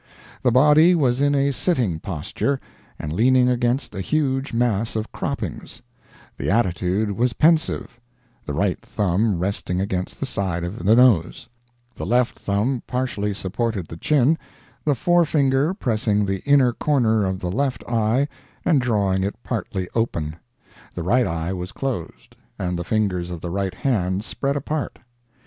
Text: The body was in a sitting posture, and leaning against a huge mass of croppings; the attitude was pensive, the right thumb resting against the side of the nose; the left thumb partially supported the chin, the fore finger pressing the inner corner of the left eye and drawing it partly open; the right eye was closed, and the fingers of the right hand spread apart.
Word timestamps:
The 0.41 0.49
body 0.51 0.95
was 0.95 1.21
in 1.21 1.35
a 1.35 1.51
sitting 1.53 1.99
posture, 1.99 2.59
and 2.97 3.13
leaning 3.13 3.47
against 3.47 3.93
a 3.93 4.01
huge 4.01 4.51
mass 4.51 4.95
of 4.95 5.11
croppings; 5.11 5.83
the 6.35 6.49
attitude 6.49 7.11
was 7.11 7.33
pensive, 7.33 7.99
the 8.47 8.53
right 8.55 8.81
thumb 8.81 9.37
resting 9.37 9.79
against 9.79 10.19
the 10.19 10.25
side 10.25 10.63
of 10.63 10.83
the 10.83 10.95
nose; 10.95 11.47
the 11.95 12.07
left 12.07 12.39
thumb 12.39 12.81
partially 12.87 13.31
supported 13.31 13.87
the 13.89 13.95
chin, 13.95 14.39
the 14.85 14.95
fore 14.95 15.23
finger 15.23 15.71
pressing 15.71 16.25
the 16.25 16.41
inner 16.45 16.73
corner 16.73 17.23
of 17.23 17.39
the 17.39 17.51
left 17.51 17.83
eye 17.87 18.27
and 18.65 18.81
drawing 18.81 19.23
it 19.23 19.35
partly 19.43 19.87
open; 19.93 20.35
the 20.95 21.03
right 21.03 21.27
eye 21.27 21.53
was 21.53 21.71
closed, 21.71 22.35
and 22.57 22.75
the 22.79 22.83
fingers 22.83 23.29
of 23.29 23.39
the 23.39 23.51
right 23.51 23.75
hand 23.75 24.23
spread 24.23 24.55
apart. 24.55 24.97